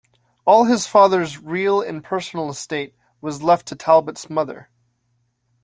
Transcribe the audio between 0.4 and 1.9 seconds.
All his father's real